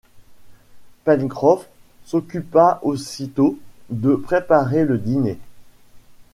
[1.03, 1.69] Pencroff
[2.05, 3.59] s’occupa aussitôt
[3.91, 5.37] de préparer le dîner